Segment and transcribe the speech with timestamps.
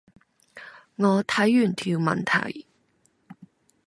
[0.95, 2.65] 我睇完條問題